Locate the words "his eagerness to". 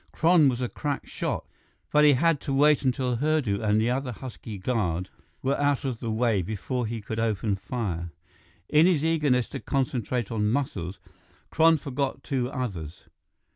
8.87-9.59